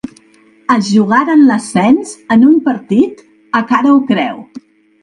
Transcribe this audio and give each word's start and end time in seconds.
Es 0.75 0.87
jugaren 0.93 1.45
l'ascens 1.49 2.15
en 2.37 2.47
un 2.49 2.59
partit 2.71 3.23
a 3.63 3.67
cara 3.75 3.97
o 4.01 4.03
creu. 4.13 4.47